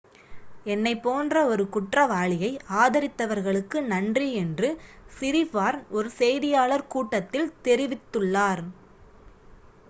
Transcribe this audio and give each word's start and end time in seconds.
"""என்னைப் 0.65 1.01
போன்ற 1.01 1.43
ஒரு 1.45 1.69
குற்றவாளியை 1.69 2.49
ஆதரித்தவர்களுக்கு 2.75 3.81
நன்றி" 3.87 4.29
என்று 4.35 4.69
சிரிபார்ன் 5.19 5.83
ஒரு 5.91 6.09
செய்தியாளர் 6.17 6.87
கூட்டத்தில் 6.87 7.49
தெரிவித்துள்ளார். 7.63 8.63